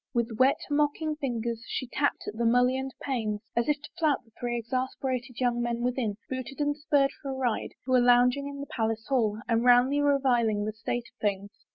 [0.15, 4.31] With wet, mocking fingers she tapped at the mullioned panes as if to flout the
[4.39, 8.47] three exasper ated young men within, booted and spurred for a ride, who were lounging
[8.47, 11.51] in the palace hall and roundly reviling the state of things.